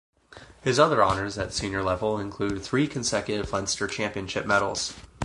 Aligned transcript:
His 0.63 0.79
other 0.79 1.03
honours 1.03 1.37
at 1.37 1.53
senior 1.53 1.83
level 1.83 2.17
include 2.17 2.63
three 2.63 2.87
consecutive 2.87 3.51
Leinster 3.53 3.85
Championship 3.85 4.47
medals. 4.47 4.95